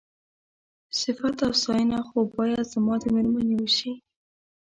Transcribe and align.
صيفت 0.99 1.35
او 1.45 1.51
ستاينه 1.63 1.99
خو 2.07 2.19
بايد 2.35 2.61
زما 2.73 2.95
د 3.01 3.03
مېرمنې 3.15 3.55
وشي. 3.57 3.91